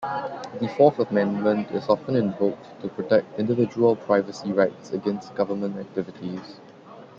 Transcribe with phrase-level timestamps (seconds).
[0.59, 6.59] The Fourth Amendment is often invoked to protect individual privacy rights against government activities.